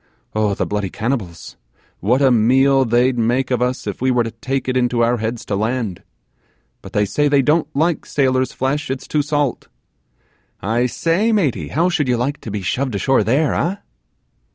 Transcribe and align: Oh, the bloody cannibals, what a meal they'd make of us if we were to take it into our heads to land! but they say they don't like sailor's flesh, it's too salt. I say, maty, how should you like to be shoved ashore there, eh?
Oh, 0.33 0.55
the 0.55 0.65
bloody 0.65 0.89
cannibals, 0.89 1.57
what 1.99 2.23
a 2.23 2.31
meal 2.31 2.85
they'd 2.85 3.19
make 3.19 3.51
of 3.51 3.61
us 3.61 3.85
if 3.85 4.01
we 4.01 4.09
were 4.09 4.23
to 4.23 4.31
take 4.31 4.67
it 4.67 4.75
into 4.75 5.03
our 5.03 5.17
heads 5.17 5.45
to 5.45 5.55
land! 5.55 6.01
but 6.81 6.93
they 6.93 7.05
say 7.05 7.27
they 7.27 7.43
don't 7.43 7.67
like 7.75 8.07
sailor's 8.07 8.51
flesh, 8.51 8.89
it's 8.89 9.07
too 9.07 9.21
salt. 9.21 9.67
I 10.59 10.87
say, 10.87 11.31
maty, 11.31 11.67
how 11.67 11.87
should 11.89 12.07
you 12.07 12.17
like 12.17 12.41
to 12.41 12.49
be 12.49 12.63
shoved 12.63 12.95
ashore 12.95 13.23
there, 13.23 13.53
eh? 13.53 13.75